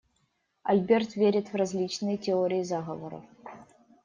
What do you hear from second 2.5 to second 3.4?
заговоров.